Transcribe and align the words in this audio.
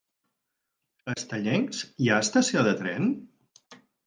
A 1.05 1.13
Estellencs 1.15 1.83
hi 2.05 2.09
ha 2.15 2.19
estació 2.29 2.65
de 2.71 2.75
tren? 2.81 3.13